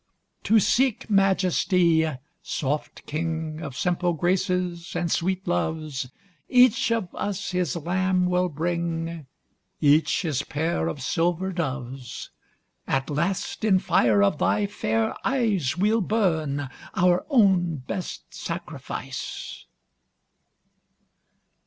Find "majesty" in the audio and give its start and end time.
1.11-2.09